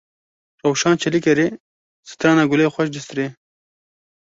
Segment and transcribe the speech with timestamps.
[0.65, 1.47] Rewşan Çelîkerê
[2.09, 3.27] strana Gulê xweş distirê.